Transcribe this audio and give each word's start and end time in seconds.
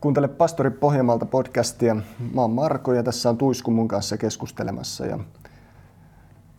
Kuuntele 0.00 0.28
Pastori 0.28 0.70
Pohjanmaalta 0.70 1.26
podcastia. 1.26 1.96
Mä 2.34 2.40
oon 2.40 2.50
Marko 2.50 2.92
ja 2.92 3.02
tässä 3.02 3.30
on 3.30 3.38
Tuisku 3.38 3.70
mun 3.70 3.88
kanssa 3.88 4.16
keskustelemassa. 4.16 5.06
Ja 5.06 5.18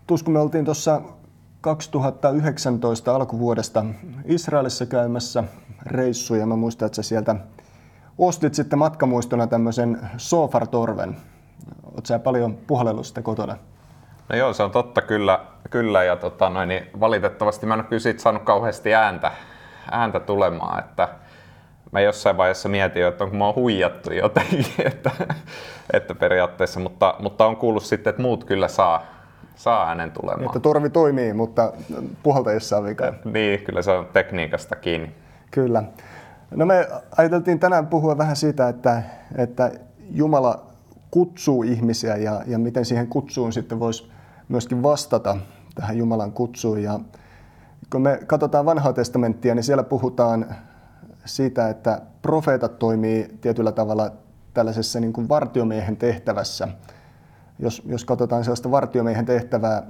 Tuisku 0.08 0.31
me 0.31 0.39
oltiin 0.39 0.66
tuossa 0.66 1.02
2019 1.62 3.16
alkuvuodesta 3.16 3.86
Israelissa 4.26 4.86
käymässä 4.86 5.44
reissuja. 5.85 6.46
Mä 6.46 6.56
muistan, 6.56 6.85
että 6.85 6.96
sä 6.96 7.01
sieltä 7.04 7.35
ostit 8.17 8.54
sitten 8.54 8.79
matkamuistona 8.79 9.47
tämmöisen 9.47 10.10
Sofar-torven. 10.17 11.15
Oot 11.96 12.06
sä 12.06 12.20
paljon 12.20 12.58
puhallellut 12.67 13.08
sitä 13.08 13.22
kotona? 13.22 13.58
No 14.29 14.35
joo, 14.35 14.54
se 14.54 14.63
on 14.63 14.72
totta 14.72 15.01
kyllä, 15.01 15.46
kyllä 15.74 16.03
ja 16.03 16.16
tota, 16.16 16.49
noin, 16.49 16.70
niin 16.70 16.88
valitettavasti 16.99 17.66
mä 17.66 17.73
en 17.73 17.80
ole 17.80 17.88
kyllä 17.88 17.99
siitä 17.99 18.21
saanut 18.21 18.44
kauheasti 18.44 18.95
ääntä, 18.95 19.31
ääntä 19.91 20.20
tulemaan, 20.20 20.80
että 20.80 21.07
mä 21.91 22.02
jossain 22.02 22.38
vaiheessa 22.38 22.70
mietin, 22.70 23.05
että 23.05 23.23
onko 23.23 23.38
mä 23.38 23.53
huijattu 23.55 24.13
jotenkin, 24.13 24.65
että, 24.85 25.12
että 25.93 26.15
periaatteessa, 26.15 26.79
mutta, 26.79 27.15
mutta 27.20 27.45
on 27.45 27.57
kuullut 27.57 27.84
sitten, 27.84 28.12
että 28.12 28.21
muut 28.21 28.43
kyllä 28.43 28.67
saa, 28.67 29.05
saa 29.55 29.88
äänen 29.88 30.12
tulemaan. 30.12 30.45
Että 30.45 30.59
torvi 30.59 30.89
toimii, 30.89 31.34
mutta 31.34 31.73
puhaltajissa 32.23 32.77
on 32.77 32.84
vika. 32.84 33.13
Niin, 33.26 33.63
kyllä 33.63 33.81
se 33.81 33.91
on 33.91 34.07
tekniikasta 34.13 34.76
kiinni. 34.76 35.12
Kyllä. 35.51 35.84
No 36.51 36.65
me 36.65 36.87
ajateltiin 37.17 37.59
tänään 37.59 37.87
puhua 37.87 38.17
vähän 38.17 38.35
siitä, 38.35 38.70
että, 38.70 39.03
että 39.37 39.71
Jumala 40.12 40.65
kutsuu 41.12 41.63
ihmisiä 41.63 42.15
ja, 42.15 42.41
ja 42.48 42.59
miten 42.59 42.85
siihen 42.85 43.07
kutsuun 43.07 43.53
sitten 43.53 43.79
voisi 43.79 44.12
myöskin 44.49 44.84
vastata 44.84 45.37
tähän 45.76 45.98
Jumalan 45.98 46.32
kutsuun. 46.32 46.84
Ja 46.84 47.00
kun 47.91 48.02
me 48.02 48.20
katsotaan 48.27 48.66
vanhaa 48.66 48.94
testamenttia, 48.94 49.55
niin 49.55 49.63
siellä 49.63 49.84
puhutaan 49.84 50.55
siitä, 51.26 51.70
että 51.70 52.02
profeetat 52.22 52.80
toimii 52.80 53.38
tietyllä 53.41 53.71
tavalla 53.71 54.12
tällaisessa 54.54 54.99
niin 54.99 55.13
kuin 55.13 55.30
vartiomiehen 55.30 55.98
tehtävässä. 55.98 56.68
Jos, 57.60 57.82
jos 57.85 58.05
katsotaan 58.05 58.43
sellaista 58.43 58.71
vartiomiehen 58.71 59.26
tehtävää 59.26 59.84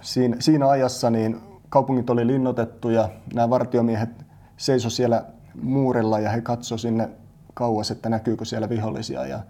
siinä, 0.00 0.36
siinä 0.38 0.68
ajassa, 0.68 1.10
niin 1.10 1.40
kaupungit 1.68 2.10
oli 2.10 2.26
linnoitettu 2.26 2.90
ja 2.90 3.08
nämä 3.34 3.50
vartiomiehet 3.50 4.10
seiso 4.56 4.90
siellä 4.90 5.24
muurilla 5.62 6.20
ja 6.20 6.30
he 6.30 6.40
katsoi 6.40 6.78
sinne 6.78 7.10
kauas, 7.54 7.90
että 7.90 8.08
näkyykö 8.08 8.44
siellä 8.44 8.68
vihollisia. 8.68 9.26
Ja 9.26 9.40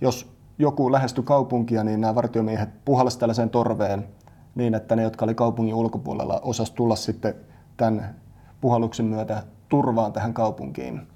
jos 0.00 0.32
joku 0.58 0.92
lähestyi 0.92 1.24
kaupunkia, 1.24 1.84
niin 1.84 2.00
nämä 2.00 2.14
vartiomiehet 2.14 2.84
puhallasivat 2.84 3.20
tällaiseen 3.20 3.50
torveen 3.50 4.04
niin, 4.54 4.74
että 4.74 4.96
ne, 4.96 5.02
jotka 5.02 5.24
oli 5.24 5.34
kaupungin 5.34 5.74
ulkopuolella, 5.74 6.40
osas 6.42 6.70
tulla 6.70 6.96
sitten 6.96 7.34
tämän 7.76 8.14
puhalluksen 8.60 9.06
myötä 9.06 9.42
turvaan 9.68 10.12
tähän 10.12 10.34
kaupunkiin. 10.34 11.06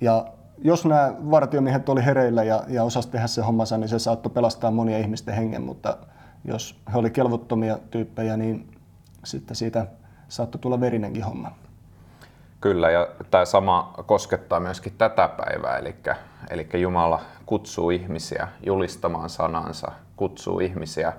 Ja 0.00 0.26
jos 0.58 0.84
nämä 0.84 1.14
vartiomiehet 1.30 1.88
oli 1.88 2.04
hereillä 2.04 2.42
ja, 2.42 2.64
ja 2.68 2.84
osasi 2.84 3.10
tehdä 3.10 3.26
se 3.26 3.42
hommansa, 3.42 3.78
niin 3.78 3.88
se 3.88 3.98
saattoi 3.98 4.32
pelastaa 4.32 4.70
monia 4.70 4.98
ihmisten 4.98 5.34
hengen, 5.34 5.62
mutta 5.62 5.96
jos 6.44 6.80
he 6.92 6.98
oli 6.98 7.10
kelvottomia 7.10 7.78
tyyppejä, 7.90 8.36
niin 8.36 8.70
sitten 9.24 9.56
siitä 9.56 9.86
saattoi 10.28 10.60
tulla 10.60 10.80
verinenkin 10.80 11.24
homma. 11.24 11.52
Kyllä, 12.60 12.90
ja 12.90 13.08
tämä 13.30 13.44
sama 13.44 13.94
koskettaa 14.06 14.60
myöskin 14.60 14.94
tätä 14.98 15.28
päivää, 15.28 15.78
eli, 15.78 15.94
eli 16.50 16.68
Jumala 16.74 17.20
kutsuu 17.46 17.90
ihmisiä 17.90 18.48
julistamaan 18.66 19.30
sanansa, 19.30 19.92
kutsuu 20.16 20.60
ihmisiä 20.60 21.12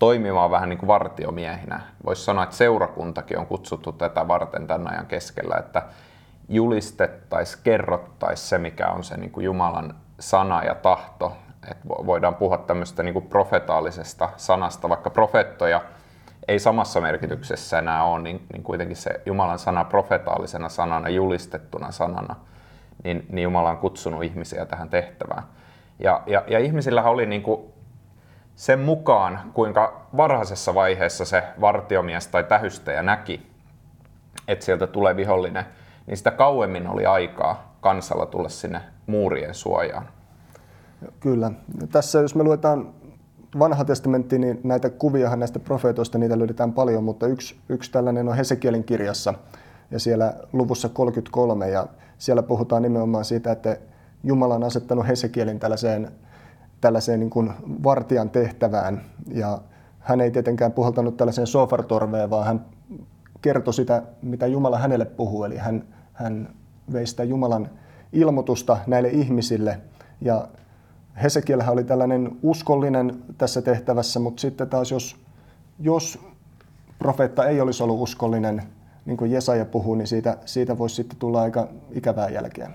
toimimaan 0.00 0.50
vähän 0.50 0.68
niin 0.68 0.78
kuin 0.78 0.88
vartiomiehinä. 0.88 1.80
Voisi 2.06 2.24
sanoa, 2.24 2.44
että 2.44 2.56
seurakuntakin 2.56 3.38
on 3.38 3.46
kutsuttu 3.46 3.92
tätä 3.92 4.28
varten 4.28 4.66
tämän 4.66 4.92
ajan 4.92 5.06
keskellä, 5.06 5.56
että 5.58 5.82
julistettaisiin, 6.48 7.60
kerrottaisiin 7.64 8.48
se, 8.48 8.58
mikä 8.58 8.88
on 8.88 9.04
se 9.04 9.16
niin 9.16 9.30
kuin 9.30 9.44
Jumalan 9.44 9.94
sana 10.20 10.64
ja 10.64 10.74
tahto. 10.74 11.36
Että 11.70 11.88
voidaan 11.88 12.34
puhua 12.34 12.58
tämmöistä 12.58 13.02
niin 13.02 13.12
kuin 13.12 13.26
profetaalisesta 13.26 14.28
sanasta, 14.36 14.88
vaikka 14.88 15.10
profeettoja 15.10 15.80
ei 16.48 16.58
samassa 16.58 17.00
merkityksessä 17.00 17.78
enää 17.78 18.04
ole, 18.04 18.22
niin, 18.22 18.46
niin 18.52 18.62
kuitenkin 18.62 18.96
se 18.96 19.20
Jumalan 19.26 19.58
sana 19.58 19.84
profetaalisena 19.84 20.68
sanana, 20.68 21.08
julistettuna 21.08 21.90
sanana, 21.90 22.36
niin, 23.04 23.26
niin 23.28 23.42
Jumala 23.42 23.70
on 23.70 23.78
kutsunut 23.78 24.24
ihmisiä 24.24 24.66
tähän 24.66 24.88
tehtävään. 24.88 25.42
Ja, 25.98 26.22
ja, 26.26 26.44
ja 26.46 26.58
ihmisillä 26.58 27.02
oli 27.02 27.26
niin 27.26 27.42
kuin 27.42 27.60
sen 28.60 28.80
mukaan, 28.80 29.40
kuinka 29.54 30.06
varhaisessa 30.16 30.74
vaiheessa 30.74 31.24
se 31.24 31.42
vartiomies 31.60 32.26
tai 32.26 32.44
tähystäjä 32.44 33.02
näki, 33.02 33.46
että 34.48 34.64
sieltä 34.64 34.86
tulee 34.86 35.16
vihollinen, 35.16 35.64
niin 36.06 36.16
sitä 36.16 36.30
kauemmin 36.30 36.86
oli 36.86 37.06
aikaa 37.06 37.74
kansalla 37.80 38.26
tulla 38.26 38.48
sinne 38.48 38.80
muurien 39.06 39.54
suojaan. 39.54 40.08
Kyllä. 41.20 41.50
Tässä 41.92 42.18
jos 42.18 42.34
me 42.34 42.42
luetaan 42.42 42.92
vanha 43.58 43.84
testamentti, 43.84 44.38
niin 44.38 44.60
näitä 44.64 44.90
kuviahan 44.90 45.38
näistä 45.38 45.58
profeetoista, 45.58 46.18
niitä 46.18 46.38
löydetään 46.38 46.72
paljon, 46.72 47.04
mutta 47.04 47.26
yksi, 47.26 47.56
yksi 47.68 47.92
tällainen 47.92 48.28
on 48.28 48.36
Hesekielin 48.36 48.84
kirjassa 48.84 49.34
ja 49.90 49.98
siellä 49.98 50.34
luvussa 50.52 50.88
33 50.88 51.68
ja 51.68 51.86
siellä 52.18 52.42
puhutaan 52.42 52.82
nimenomaan 52.82 53.24
siitä, 53.24 53.52
että 53.52 53.76
Jumala 54.24 54.54
on 54.54 54.64
asettanut 54.64 55.06
Hesekielin 55.06 55.58
tällaiseen, 55.58 56.12
tällaiseen 56.80 57.20
niin 57.20 57.30
kuin 57.30 57.52
vartijan 57.82 58.30
tehtävään. 58.30 59.02
Ja 59.28 59.58
hän 59.98 60.20
ei 60.20 60.30
tietenkään 60.30 60.72
puhaltanut 60.72 61.16
tällaiseen 61.16 61.46
sofartorveen, 61.46 62.30
vaan 62.30 62.46
hän 62.46 62.66
kertoi 63.42 63.74
sitä, 63.74 64.02
mitä 64.22 64.46
Jumala 64.46 64.78
hänelle 64.78 65.04
puhuu, 65.04 65.44
eli 65.44 65.56
hän, 65.56 65.84
hän 66.12 66.48
vei 66.92 67.06
sitä 67.06 67.24
Jumalan 67.24 67.70
ilmoitusta 68.12 68.78
näille 68.86 69.08
ihmisille. 69.08 69.80
Ja 70.20 70.48
Hesekielhän 71.22 71.72
oli 71.72 71.84
tällainen 71.84 72.30
uskollinen 72.42 73.22
tässä 73.38 73.62
tehtävässä, 73.62 74.20
mutta 74.20 74.40
sitten 74.40 74.68
taas 74.68 74.90
jos, 74.90 75.16
jos 75.78 76.18
profeetta 76.98 77.46
ei 77.46 77.60
olisi 77.60 77.82
ollut 77.82 78.00
uskollinen, 78.00 78.62
niin 79.04 79.16
kuin 79.16 79.30
Jesaja 79.30 79.64
puhuu, 79.64 79.94
niin 79.94 80.06
siitä, 80.06 80.38
siitä 80.44 80.78
voisi 80.78 80.94
sitten 80.94 81.18
tulla 81.18 81.42
aika 81.42 81.68
ikävää 81.90 82.28
jälkeä. 82.28 82.70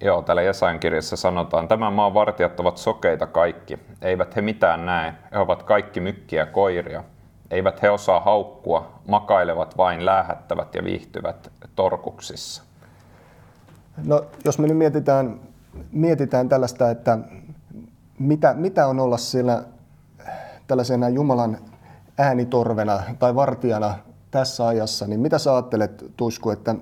Joo, 0.00 0.22
täällä 0.22 0.42
Jesajan 0.42 0.80
kirjassa 0.80 1.16
sanotaan, 1.16 1.68
tämän 1.68 1.92
maan 1.92 2.14
vartijat 2.14 2.60
ovat 2.60 2.76
sokeita 2.76 3.26
kaikki. 3.26 3.78
Eivät 4.02 4.36
he 4.36 4.40
mitään 4.40 4.86
näe, 4.86 5.14
he 5.32 5.38
ovat 5.38 5.62
kaikki 5.62 6.00
mykkiä 6.00 6.46
koiria. 6.46 7.04
Eivät 7.50 7.82
he 7.82 7.90
osaa 7.90 8.20
haukkua, 8.20 8.92
makailevat 9.08 9.76
vain, 9.76 10.06
läähättävät 10.06 10.74
ja 10.74 10.84
viihtyvät 10.84 11.50
torkuksissa. 11.76 12.62
No, 14.04 14.24
jos 14.44 14.58
me 14.58 14.66
nyt 14.66 14.76
mietitään, 14.76 15.40
mietitään 15.92 16.48
tällaista, 16.48 16.90
että 16.90 17.18
mitä, 18.18 18.54
mitä 18.54 18.86
on 18.86 19.00
olla 19.00 19.16
siellä 19.16 19.62
tällaisena 20.66 21.08
Jumalan 21.08 21.58
äänitorvena 22.18 23.02
tai 23.18 23.34
vartijana 23.34 23.98
tässä 24.30 24.66
ajassa, 24.66 25.06
niin 25.06 25.20
mitä 25.20 25.38
sä 25.38 25.52
ajattelet, 25.52 26.04
Tuisku, 26.16 26.50
että 26.50 26.74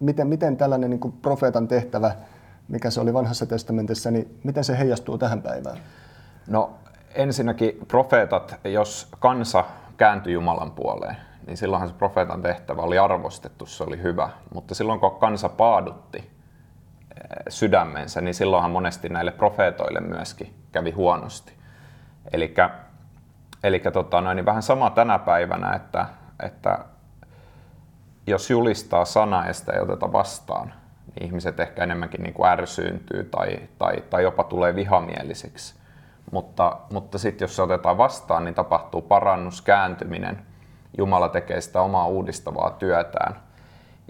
miten, 0.00 0.26
miten 0.26 0.56
tällainen 0.56 0.90
niin 0.90 1.12
profeetan 1.22 1.68
tehtävä, 1.68 2.12
mikä 2.68 2.90
se 2.90 3.00
oli 3.00 3.14
vanhassa 3.14 3.46
testamentissa, 3.46 4.10
niin 4.10 4.40
miten 4.44 4.64
se 4.64 4.78
heijastuu 4.78 5.18
tähän 5.18 5.42
päivään? 5.42 5.78
No 6.46 6.70
ensinnäkin 7.14 7.78
profeetat, 7.88 8.54
jos 8.64 9.08
kansa 9.18 9.64
kääntyi 9.96 10.32
Jumalan 10.32 10.70
puoleen, 10.70 11.16
niin 11.46 11.56
silloinhan 11.56 11.88
se 11.88 11.94
profeetan 11.94 12.42
tehtävä 12.42 12.82
oli 12.82 12.98
arvostettu, 12.98 13.66
se 13.66 13.84
oli 13.84 14.02
hyvä. 14.02 14.28
Mutta 14.54 14.74
silloin 14.74 15.00
kun 15.00 15.10
kansa 15.10 15.48
paadutti, 15.48 16.30
sydämensä, 17.48 18.20
niin 18.20 18.34
silloinhan 18.34 18.70
monesti 18.70 19.08
näille 19.08 19.30
profeetoille 19.30 20.00
myöskin 20.00 20.54
kävi 20.72 20.90
huonosti. 20.90 21.52
Eli 23.62 23.80
tota, 23.92 24.34
niin 24.34 24.44
vähän 24.44 24.62
sama 24.62 24.90
tänä 24.90 25.18
päivänä, 25.18 25.72
että, 25.72 26.06
että 26.42 26.78
jos 28.30 28.50
julistaa 28.50 29.04
sanaa 29.04 29.46
ja 29.46 29.52
sitä 29.52 29.72
ei 29.72 29.80
oteta 29.80 30.12
vastaan, 30.12 30.74
niin 31.06 31.26
ihmiset 31.26 31.60
ehkä 31.60 31.82
enemmänkin 31.82 32.22
niin 32.22 32.34
kuin 32.34 32.48
ärsyyntyy 32.48 33.24
tai, 33.24 33.58
tai, 33.78 34.02
tai 34.10 34.22
jopa 34.22 34.44
tulee 34.44 34.74
vihamielisiksi. 34.74 35.74
Mutta, 36.32 36.76
mutta 36.92 37.18
sitten 37.18 37.46
jos 37.46 37.56
se 37.56 37.62
otetaan 37.62 37.98
vastaan, 37.98 38.44
niin 38.44 38.54
tapahtuu 38.54 39.02
parannus, 39.02 39.62
kääntyminen. 39.62 40.42
Jumala 40.98 41.28
tekee 41.28 41.60
sitä 41.60 41.80
omaa 41.80 42.06
uudistavaa 42.06 42.70
työtään– 42.70 43.40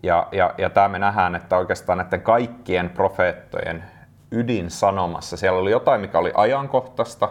ja, 0.03 0.29
ja, 0.33 0.55
ja 0.59 0.71
tämä 0.71 0.89
me 0.89 0.99
nähdään, 0.99 1.35
että 1.35 1.57
oikeastaan 1.57 1.99
näiden 1.99 2.23
kaikkien 2.23 2.91
profeettojen 2.91 3.85
ydinsanomassa, 4.33 5.37
siellä 5.37 5.61
oli 5.61 5.71
jotain, 5.71 6.01
mikä 6.01 6.19
oli 6.19 6.33
ajankohtaista, 6.35 7.29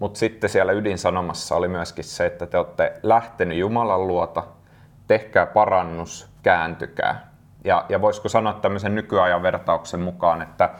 mutta 0.00 0.18
sitten 0.18 0.50
siellä 0.50 0.72
ydinsanomassa 0.72 1.56
oli 1.56 1.68
myöskin 1.68 2.04
se, 2.04 2.26
että 2.26 2.46
te 2.46 2.58
olette 2.58 2.92
lähtenyt 3.02 3.58
Jumalan 3.58 4.06
luota, 4.06 4.42
tehkää 5.10 5.46
parannus, 5.46 6.30
kääntykää. 6.42 7.30
Ja, 7.64 7.84
ja 7.88 8.00
voisiko 8.00 8.28
sanoa 8.28 8.52
tämmöisen 8.52 8.94
nykyajan 8.94 9.42
vertauksen 9.42 10.00
mukaan, 10.00 10.42
että, 10.42 10.70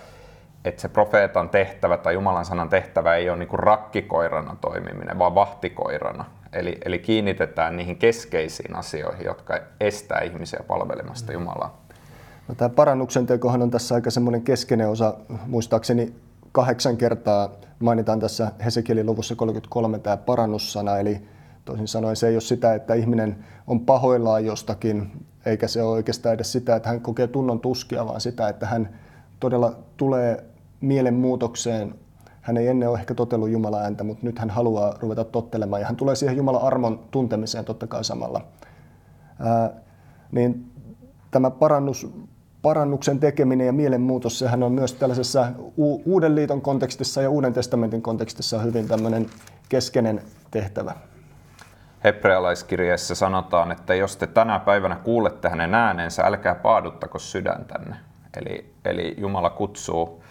että 0.64 0.82
se 0.82 0.88
profeetan 0.88 1.48
tehtävä 1.48 1.96
tai 1.96 2.14
Jumalan 2.14 2.44
sanan 2.44 2.68
tehtävä 2.68 3.14
ei 3.14 3.30
ole 3.30 3.38
niin 3.38 3.48
kuin 3.48 3.60
rakkikoirana 3.60 4.56
toimiminen, 4.60 5.18
vaan 5.18 5.34
vahtikoirana. 5.34 6.24
Eli, 6.52 6.78
eli 6.84 6.98
kiinnitetään 6.98 7.76
niihin 7.76 7.96
keskeisiin 7.96 8.76
asioihin, 8.76 9.24
jotka 9.24 9.58
estää 9.80 10.20
ihmisiä 10.20 10.60
palvelemasta 10.66 11.32
Jumalaa. 11.32 11.80
No, 12.48 12.54
tämä 12.54 12.68
parannuksen 12.68 13.26
tekohan 13.26 13.62
on 13.62 13.70
tässä 13.70 13.94
aika 13.94 14.10
semmoinen 14.10 14.42
keskeinen 14.42 14.88
osa, 14.88 15.14
muistaakseni 15.46 16.14
kahdeksan 16.52 16.96
kertaa 16.96 17.50
mainitaan 17.78 18.20
tässä 18.20 18.52
Hesekielin 18.64 19.06
luvussa 19.06 19.36
33 19.36 19.98
tämä 19.98 20.16
parannussana, 20.16 20.98
eli 20.98 21.20
toisin 21.70 21.88
sanoen 21.88 22.16
se 22.16 22.28
ei 22.28 22.34
ole 22.34 22.40
sitä, 22.40 22.74
että 22.74 22.94
ihminen 22.94 23.44
on 23.66 23.80
pahoillaan 23.80 24.44
jostakin, 24.44 25.26
eikä 25.46 25.68
se 25.68 25.82
ole 25.82 25.90
oikeastaan 25.90 26.34
edes 26.34 26.52
sitä, 26.52 26.76
että 26.76 26.88
hän 26.88 27.00
kokee 27.00 27.26
tunnon 27.26 27.60
tuskia, 27.60 28.06
vaan 28.06 28.20
sitä, 28.20 28.48
että 28.48 28.66
hän 28.66 28.88
todella 29.40 29.76
tulee 29.96 30.44
mielenmuutokseen. 30.80 31.94
Hän 32.40 32.56
ei 32.56 32.68
ennen 32.68 32.88
ole 32.88 32.98
ehkä 32.98 33.14
totellut 33.14 33.50
Jumalan 33.50 33.82
ääntä, 33.82 34.04
mutta 34.04 34.26
nyt 34.26 34.38
hän 34.38 34.50
haluaa 34.50 34.94
ruveta 35.00 35.24
tottelemaan 35.24 35.80
ja 35.80 35.86
hän 35.86 35.96
tulee 35.96 36.16
siihen 36.16 36.36
Jumalan 36.36 36.62
armon 36.62 37.00
tuntemiseen 37.10 37.64
totta 37.64 37.86
kai 37.86 38.04
samalla. 38.04 38.44
Ää, 39.40 39.70
niin 40.32 40.72
tämä 41.30 41.50
parannus, 41.50 42.10
parannuksen 42.62 43.20
tekeminen 43.20 43.66
ja 43.66 43.72
mielenmuutos, 43.72 44.38
sehän 44.38 44.62
on 44.62 44.72
myös 44.72 44.92
tällaisessa 44.92 45.48
u- 45.78 46.02
Uuden 46.04 46.34
liiton 46.34 46.60
kontekstissa 46.60 47.22
ja 47.22 47.30
Uuden 47.30 47.52
testamentin 47.52 48.02
kontekstissa 48.02 48.58
hyvin 48.58 48.88
tämmöinen 48.88 49.26
keskeinen 49.68 50.22
tehtävä. 50.50 50.94
Hebrealaiskirjeessä 52.04 53.14
sanotaan, 53.14 53.72
että 53.72 53.94
jos 53.94 54.16
te 54.16 54.26
tänä 54.26 54.58
päivänä 54.58 54.96
kuulette 54.96 55.48
hänen 55.48 55.74
äänensä, 55.74 56.22
älkää 56.22 56.54
paaduttako 56.54 57.18
sydäntänne. 57.18 57.96
Eli, 58.36 58.74
eli 58.84 59.14
Jumala 59.18 59.50
kutsuu 59.50 60.22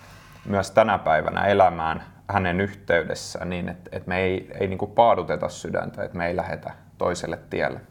myös 0.46 0.72
tänä 0.72 0.98
päivänä 0.98 1.46
elämään 1.46 2.04
hänen 2.28 2.62
yhteydessään 2.62 3.50
niin, 3.50 3.70
että, 3.70 3.90
että 3.94 4.10
me 4.10 4.20
ei, 4.20 4.52
ei 4.60 4.68
niin 4.68 4.78
kuin 4.78 4.92
paaduteta 4.92 5.50
sydäntä, 5.50 6.04
että 6.04 6.18
me 6.18 6.28
ei 6.28 6.36
lähetä 6.36 6.74
toiselle 6.98 7.40
tielle. 7.50 7.82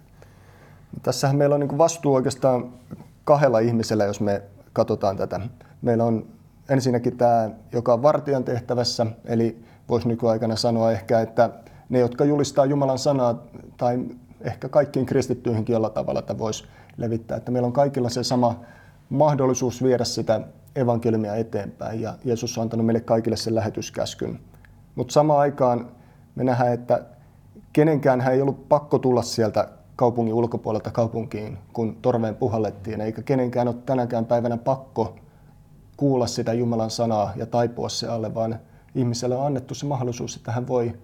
Tässähän 1.03 1.37
meillä 1.37 1.55
on 1.55 1.61
niin 1.61 1.79
vastuu 1.79 2.15
oikeastaan 2.15 2.73
kahdella 3.25 3.59
ihmisellä, 3.59 4.05
jos 4.05 4.21
me 4.21 4.43
katsotaan 4.73 5.17
tätä. 5.17 5.41
Meillä 5.83 6.05
on 6.05 6.27
ensinnäkin 6.69 7.17
tämä, 7.17 7.51
joka 7.73 7.93
on 7.93 8.03
vartijan 8.03 8.45
tehtävässä, 8.45 9.07
eli 9.25 9.65
voisi 9.89 10.09
nykyaikana 10.09 10.57
sanoa 10.57 10.93
ehkä, 10.93 11.21
että 11.21 11.51
ne, 11.89 11.99
jotka 11.99 12.25
julistaa 12.25 12.67
Jumalan 12.67 12.99
sanaa, 12.99 13.43
tai 13.77 13.99
ehkä 14.41 14.69
kaikkiin 14.69 15.07
kristittyihinkin 15.07 15.73
jollain 15.73 15.95
tavalla, 15.95 16.21
että 16.21 16.39
voisi 16.39 16.65
levittää. 16.97 17.37
Että 17.37 17.51
meillä 17.51 17.67
on 17.67 17.73
kaikilla 17.73 18.09
se 18.09 18.25
sama 18.25 18.61
mahdollisuus 19.09 19.83
viedä 19.83 20.05
sitä 20.05 20.41
evankeliumia 20.77 21.35
eteenpäin, 21.35 22.01
ja 22.01 22.15
Jeesus 22.25 22.59
on 22.59 22.63
antanut 22.63 22.87
meille 22.87 23.01
kaikille 23.01 23.37
sen 23.37 23.55
lähetyskäskyn. 23.55 24.41
Mutta 24.95 25.13
samaan 25.13 25.41
aikaan 25.41 25.89
me 26.35 26.45
nähdään, 26.45 26.73
että 26.73 27.05
kenenkään 27.73 28.21
ei 28.21 28.43
ollut 28.43 28.69
pakko 28.69 28.99
tulla 28.99 29.23
sieltä 29.23 29.69
kaupungin 29.97 30.35
ulkopuolelta 30.35 30.91
kaupunkiin, 30.91 31.59
kun 31.73 31.97
torveen 32.03 32.37
puhallettiin, 32.37 33.01
eikä 33.01 33.23
kenenkään 33.23 33.69
ole 33.69 33.77
tänäkään 33.87 34.25
päivänä 34.27 34.57
pakko 34.57 35.17
kuulla 35.97 36.27
sitä 36.27 36.53
Jumalan 36.53 36.91
sanaa 36.91 37.33
ja 37.37 37.47
taipua 37.47 37.89
se 37.89 38.09
alle, 38.09 38.35
vaan 38.35 38.59
ihmiselle 38.95 39.37
on 39.37 39.47
annettu 39.47 39.75
se 39.75 39.87
mahdollisuus, 39.87 40.37
että 40.37 40.53
hän 40.53 40.69
voi 40.69 40.99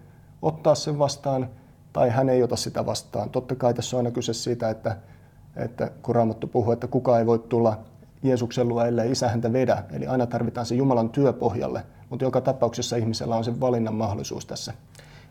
ottaa 0.44 0.74
sen 0.74 0.98
vastaan 0.98 1.48
tai 1.92 2.10
hän 2.10 2.28
ei 2.28 2.42
ota 2.42 2.56
sitä 2.56 2.86
vastaan. 2.86 3.30
Totta 3.30 3.54
kai 3.54 3.74
tässä 3.74 3.96
on 3.96 3.98
aina 3.98 4.10
kyse 4.10 4.32
siitä, 4.32 4.70
että, 4.70 4.96
että 5.56 5.90
kun 6.02 6.14
Raamattu 6.14 6.46
puhuu, 6.46 6.72
että 6.72 6.86
kukaan 6.86 7.18
ei 7.18 7.26
voi 7.26 7.38
tulla 7.38 7.78
Jeesuksen 8.22 8.68
luo, 8.68 8.84
ellei 8.84 9.10
isä 9.10 9.28
häntä 9.28 9.52
vedä. 9.52 9.82
Eli 9.92 10.06
aina 10.06 10.26
tarvitaan 10.26 10.66
se 10.66 10.74
Jumalan 10.74 11.10
työpohjalle, 11.10 11.82
mutta 12.10 12.24
joka 12.24 12.40
tapauksessa 12.40 12.96
ihmisellä 12.96 13.36
on 13.36 13.44
se 13.44 13.60
valinnan 13.60 13.94
mahdollisuus 13.94 14.46
tässä. 14.46 14.72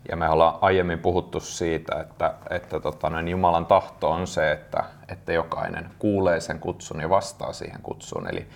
Ja 0.08 0.16
me 0.16 0.28
ollaan 0.28 0.58
aiemmin 0.60 0.98
puhuttu 0.98 1.40
siitä, 1.40 2.00
että, 2.00 2.34
että 2.50 2.80
tota, 2.80 3.10
niin 3.10 3.28
Jumalan 3.28 3.66
tahto 3.66 4.10
on 4.10 4.26
se, 4.26 4.52
että, 4.52 4.84
että 5.08 5.32
jokainen 5.32 5.90
kuulee 5.98 6.40
sen 6.40 6.58
kutsun 6.58 7.00
ja 7.00 7.10
vastaa 7.10 7.52
siihen 7.52 7.80
kutsuun. 7.82 8.28
Eli 8.28 8.46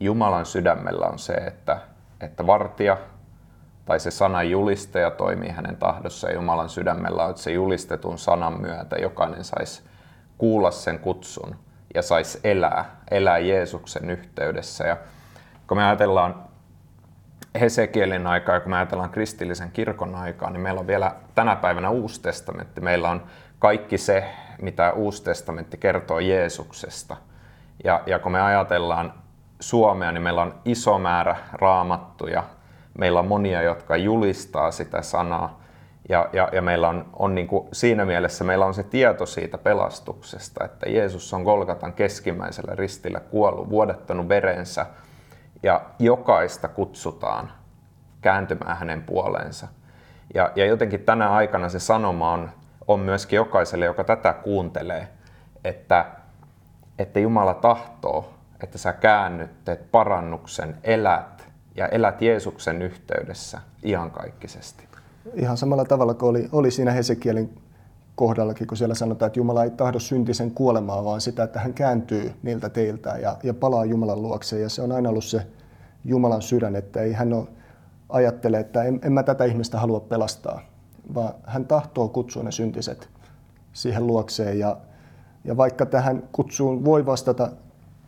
Jumalan 0.00 0.46
sydämellä 0.46 1.06
on 1.06 1.18
se, 1.18 1.32
että, 1.32 1.78
että 2.20 2.46
vartija 2.46 2.96
tai 3.86 4.00
se 4.00 4.10
sanan 4.10 4.50
julistaja 4.50 5.10
toimii 5.10 5.50
hänen 5.50 5.76
tahdossa 5.76 6.28
ja 6.28 6.34
Jumalan 6.34 6.68
sydämellä 6.68 7.28
että 7.28 7.42
se 7.42 7.52
julistetun 7.52 8.18
sanan 8.18 8.60
myötä 8.60 8.96
jokainen 8.96 9.44
saisi 9.44 9.82
kuulla 10.38 10.70
sen 10.70 10.98
kutsun 10.98 11.56
ja 11.94 12.02
saisi 12.02 12.40
elää, 12.44 12.96
elää 13.10 13.38
Jeesuksen 13.38 14.10
yhteydessä. 14.10 14.86
Ja 14.86 14.96
kun 15.66 15.76
me 15.76 15.84
ajatellaan 15.84 16.34
Hesekielin 17.60 18.26
aikaa 18.26 18.54
ja 18.54 18.60
kun 18.60 18.70
me 18.70 18.76
ajatellaan 18.76 19.10
kristillisen 19.10 19.70
kirkon 19.70 20.14
aikaa, 20.14 20.50
niin 20.50 20.60
meillä 20.60 20.80
on 20.80 20.86
vielä 20.86 21.14
tänä 21.34 21.56
päivänä 21.56 21.90
Uusi 21.90 22.22
testamentti. 22.22 22.80
Meillä 22.80 23.10
on 23.10 23.22
kaikki 23.58 23.98
se, 23.98 24.34
mitä 24.62 24.92
Uusi 24.92 25.24
testamentti 25.24 25.76
kertoo 25.76 26.18
Jeesuksesta. 26.18 27.16
Ja, 27.84 28.02
ja 28.06 28.18
kun 28.18 28.32
me 28.32 28.40
ajatellaan 28.40 29.12
Suomea, 29.60 30.12
niin 30.12 30.22
meillä 30.22 30.42
on 30.42 30.54
iso 30.64 30.98
määrä 30.98 31.36
raamattuja. 31.52 32.44
Meillä 32.98 33.20
on 33.20 33.26
monia, 33.26 33.62
jotka 33.62 33.96
julistaa 33.96 34.70
sitä 34.70 35.02
sanaa. 35.02 35.60
Ja, 36.08 36.28
ja, 36.32 36.48
ja 36.52 36.62
meillä 36.62 36.88
on, 36.88 37.06
on 37.12 37.34
niin 37.34 37.46
kuin, 37.46 37.68
siinä 37.72 38.04
mielessä 38.04 38.44
meillä 38.44 38.66
on 38.66 38.74
se 38.74 38.82
tieto 38.82 39.26
siitä 39.26 39.58
pelastuksesta, 39.58 40.64
että 40.64 40.88
Jeesus 40.90 41.34
on 41.34 41.42
Golgatan 41.42 41.92
keskimmäisellä 41.92 42.74
ristillä 42.74 43.20
kuollut, 43.20 43.70
vuodattanut 43.70 44.28
verensä 44.28 44.86
ja 45.62 45.80
jokaista 45.98 46.68
kutsutaan 46.68 47.52
kääntymään 48.20 48.76
hänen 48.76 49.02
puoleensa. 49.02 49.68
Ja, 50.34 50.52
ja 50.56 50.66
jotenkin 50.66 51.00
tänä 51.00 51.30
aikana 51.30 51.68
se 51.68 51.78
sanoma 51.78 52.32
on, 52.32 52.50
on 52.88 53.00
myöskin 53.00 53.36
jokaiselle, 53.36 53.84
joka 53.84 54.04
tätä 54.04 54.32
kuuntelee, 54.32 55.08
että, 55.64 56.06
että 56.98 57.20
Jumala 57.20 57.54
tahtoo, 57.54 58.34
että 58.62 58.78
sä 58.78 58.92
käännyt, 58.92 59.64
teet 59.64 59.90
parannuksen, 59.90 60.76
elät 60.84 61.48
ja 61.76 61.88
elät 61.88 62.22
Jeesuksen 62.22 62.82
yhteydessä 62.82 63.60
iankaikkisesti. 63.84 64.84
Ihan 65.34 65.56
samalla 65.56 65.84
tavalla 65.84 66.14
kuin 66.14 66.30
oli, 66.30 66.48
oli 66.52 66.70
siinä 66.70 66.92
Hesekielin 66.92 67.58
kohdallakin, 68.14 68.66
kun 68.66 68.76
siellä 68.76 68.94
sanotaan, 68.94 69.26
että 69.26 69.38
Jumala 69.38 69.64
ei 69.64 69.70
tahdo 69.70 69.98
syntisen 69.98 70.50
kuolemaa, 70.50 71.04
vaan 71.04 71.20
sitä, 71.20 71.42
että 71.42 71.60
hän 71.60 71.74
kääntyy 71.74 72.32
niiltä 72.42 72.68
teiltä 72.68 73.10
ja, 73.10 73.36
ja 73.42 73.54
palaa 73.54 73.84
Jumalan 73.84 74.22
luokse. 74.22 74.60
Ja 74.60 74.68
se 74.68 74.82
on 74.82 74.92
aina 74.92 75.08
ollut 75.08 75.24
se 75.24 75.46
Jumalan 76.04 76.42
sydän, 76.42 76.76
että 76.76 77.00
ei 77.00 77.12
hän 77.12 77.32
ole, 77.32 77.46
ajattele, 78.08 78.60
että 78.60 78.82
en, 78.82 79.00
en 79.02 79.12
mä 79.12 79.22
tätä 79.22 79.44
ihmistä 79.44 79.78
halua 79.78 80.00
pelastaa, 80.00 80.60
vaan 81.14 81.34
hän 81.44 81.66
tahtoo 81.66 82.08
kutsua 82.08 82.42
ne 82.42 82.52
syntiset 82.52 83.08
siihen 83.72 84.06
luokseen. 84.06 84.58
Ja, 84.58 84.76
ja 85.44 85.56
vaikka 85.56 85.86
tähän 85.86 86.22
kutsuun 86.32 86.84
voi 86.84 87.06
vastata 87.06 87.50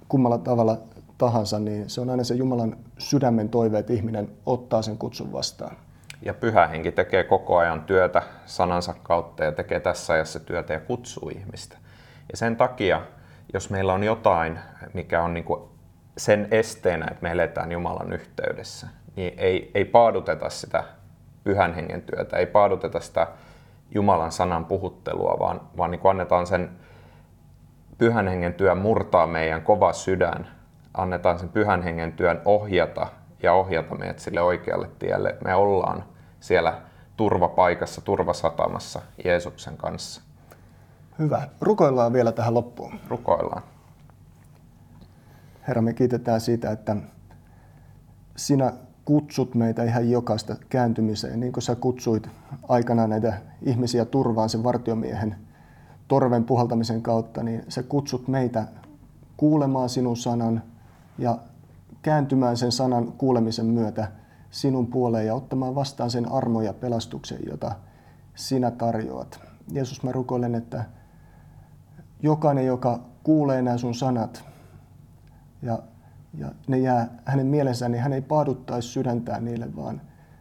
kummalla 0.09 0.39
tavalla 0.39 0.79
tahansa, 1.19 1.59
niin 1.59 1.91
se 1.91 2.01
on 2.01 2.11
aina 2.11 2.25
se 2.25 2.35
Jumalan 2.35 2.77
sydämen 2.99 3.49
toive, 3.49 3.79
että 3.79 3.93
ihminen 3.93 4.29
ottaa 4.47 4.83
sen 4.83 4.99
kutsun 4.99 5.33
vastaan. 5.33 5.77
Ja 6.23 6.35
pyhä 6.35 6.67
henki 6.67 6.93
tekee 6.93 7.25
koko 7.25 7.57
ajan 7.57 7.83
työtä 7.83 8.23
sanansa 8.47 8.95
kautta 9.03 9.45
ja 9.45 9.53
tekee 9.53 9.81
tässä 9.81 10.13
ajassa 10.13 10.41
työtä 10.41 10.73
ja 10.73 10.81
kutsuu 10.81 11.29
ihmistä. 11.29 11.77
Ja 12.31 12.37
sen 12.37 12.57
takia, 12.57 13.03
jos 13.55 13.71
meillä 13.71 13.93
on 13.93 14.05
jotain, 14.05 14.59
mikä 14.95 15.23
on 15.23 15.35
niin 15.35 15.45
kuin 15.45 15.61
sen 16.17 16.49
esteenä, 16.51 17.07
että 17.11 17.23
me 17.23 17.33
eletään 17.33 17.73
Jumalan 17.73 18.13
yhteydessä, 18.13 18.89
niin 19.17 19.35
ei, 19.37 19.71
ei 19.75 19.85
paaduteta 19.85 20.51
sitä 20.51 20.85
pyhän 21.45 21.75
hengen 21.75 22.03
työtä, 22.03 22.37
ei 22.37 22.47
paaduteta 22.47 23.01
sitä 23.01 23.27
Jumalan 23.95 24.33
sanan 24.33 24.65
puhuttelua, 24.65 25.37
vaan, 25.39 25.61
vaan 25.77 25.91
niin 25.91 26.01
kuin 26.01 26.11
annetaan 26.11 26.47
sen 26.47 26.71
pyhän 27.99 28.29
hengen 28.29 28.55
työn 28.55 28.79
murtaa 28.79 29.27
meidän 29.27 29.63
kova 29.63 29.93
sydän, 29.93 30.58
annetaan 30.95 31.39
sen 31.39 31.49
pyhän 31.49 31.83
hengen 31.83 32.13
työn 32.13 32.41
ohjata 32.45 33.07
ja 33.43 33.53
ohjata 33.53 33.95
meidät 33.95 34.19
sille 34.19 34.41
oikealle 34.41 34.91
tielle. 34.99 35.37
Me 35.45 35.55
ollaan 35.55 36.05
siellä 36.41 36.81
turvapaikassa, 37.17 38.01
turvasatamassa 38.01 39.01
Jeesuksen 39.25 39.77
kanssa. 39.77 40.23
Hyvä. 41.19 41.49
Rukoillaan 41.61 42.13
vielä 42.13 42.33
tähän 42.33 42.55
loppuun. 42.55 43.01
Rukoillaan. 43.09 43.63
Herra, 45.69 45.83
me 45.83 45.93
kiitetään 45.93 46.41
siitä, 46.41 46.71
että 46.71 46.97
sinä 48.37 48.73
kutsut 49.05 49.55
meitä 49.55 49.85
ihan 49.85 50.11
jokaista 50.11 50.57
kääntymiseen, 50.69 51.41
niin 51.41 51.53
kuin 51.53 51.63
sä 51.63 51.75
kutsuit 51.75 52.29
aikanaan 52.69 53.11
näitä 53.11 53.33
ihmisiä 53.63 54.05
turvaan 54.05 54.49
sen 54.49 54.65
vartiomiehen 54.65 55.37
torven 56.09 56.45
puhaltamisen 56.45 57.03
kautta, 57.03 57.43
niin 57.43 57.65
sä 57.69 57.83
kutsut 57.83 58.29
meitä 58.29 58.65
kuulemaan 59.37 59.89
sinun 59.89 60.17
sanan 60.17 60.63
ja 61.19 61.39
kääntymään 62.03 62.57
sen 62.57 62.73
sanan 62.73 63.13
kuulemisen 63.13 63.67
myötä 63.67 64.09
sinun 64.51 64.87
puoleen 64.87 65.27
ja 65.27 65.35
ottamaan 65.35 65.75
vastaan 65.75 66.11
sen 66.11 66.33
armo 66.33 66.63
ja 66.63 66.73
pelastuksen, 66.73 67.39
jota 67.47 67.73
sinä 68.35 68.71
tarjoat. 68.71 69.41
Jeesus, 69.73 70.03
mä 70.03 70.13
rukoilen, 70.13 70.55
että 70.55 70.85
jokainen, 72.23 72.67
joka 72.67 73.01
kuulee 73.23 73.63
nämä 73.63 73.79
sun 73.79 73.95
sanat 73.95 74.45
ja, 75.63 75.79
ja 76.35 76.53
ne 76.69 76.79
jää 76.79 77.09
hänen 77.25 77.47
mielensä, 77.47 77.89
niin 77.89 78.03
hän 78.03 78.13
ei 78.13 78.23
paaduttaisi 78.23 78.89
sydäntään 78.89 79.45
niille, 79.45 79.77
vaan 79.77 80.01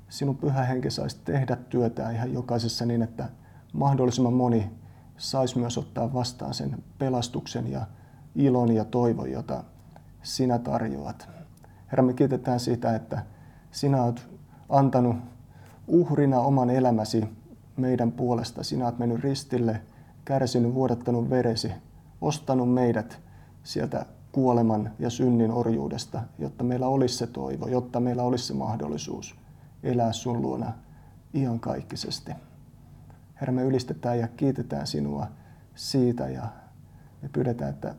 sinun 0.09 0.37
pyhä 0.37 0.63
henki 0.63 0.91
saisi 0.91 1.17
tehdä 1.25 1.55
työtä 1.55 2.11
ihan 2.11 2.33
jokaisessa 2.33 2.85
niin, 2.85 3.01
että 3.01 3.29
mahdollisimman 3.73 4.33
moni 4.33 4.71
saisi 5.17 5.59
myös 5.59 5.77
ottaa 5.77 6.13
vastaan 6.13 6.53
sen 6.53 6.83
pelastuksen 6.97 7.71
ja 7.71 7.85
ilon 8.35 8.71
ja 8.71 8.85
toivon, 8.85 9.31
jota 9.31 9.63
sinä 10.23 10.59
tarjoat. 10.59 11.29
Herra, 11.91 12.03
me 12.03 12.13
kiitetään 12.13 12.59
siitä, 12.59 12.95
että 12.95 13.25
sinä 13.71 14.03
olet 14.03 14.27
antanut 14.69 15.15
uhrina 15.87 16.39
oman 16.39 16.69
elämäsi 16.69 17.25
meidän 17.77 18.11
puolesta. 18.11 18.63
Sinä 18.63 18.85
olet 18.85 18.99
mennyt 18.99 19.19
ristille, 19.19 19.81
kärsinyt, 20.25 20.73
vuodattanut 20.73 21.29
veresi, 21.29 21.71
ostanut 22.21 22.73
meidät 22.73 23.19
sieltä 23.63 24.05
kuoleman 24.31 24.91
ja 24.99 25.09
synnin 25.09 25.51
orjuudesta, 25.51 26.21
jotta 26.39 26.63
meillä 26.63 26.87
olisi 26.87 27.17
se 27.17 27.27
toivo, 27.27 27.67
jotta 27.67 27.99
meillä 27.99 28.23
olisi 28.23 28.45
se 28.45 28.53
mahdollisuus 28.53 29.35
elää 29.83 30.11
sun 30.11 30.41
luona 30.41 30.73
iankaikkisesti. 31.33 32.31
Herra, 33.41 33.53
me 33.53 33.63
ylistetään 33.63 34.19
ja 34.19 34.27
kiitetään 34.27 34.87
sinua 34.87 35.27
siitä 35.75 36.29
ja 36.29 36.47
me 37.21 37.29
pyydetään, 37.29 37.69
että 37.69 37.95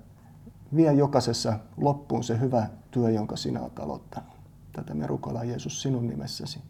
vie 0.77 0.93
jokaisessa 0.93 1.59
loppuun 1.77 2.25
se 2.25 2.41
hyvä 2.41 2.67
työ, 2.91 3.11
jonka 3.11 3.37
sinä 3.37 3.61
olet 3.61 3.79
aloittanut. 3.79 4.33
Tätä 4.73 4.95
me 4.95 5.07
rukoillaan 5.07 5.49
Jeesus 5.49 5.83
sinun 5.83 6.09
nimessäsi. 6.09 6.63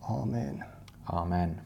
Amen. 0.00 0.64
Amen. 1.12 1.62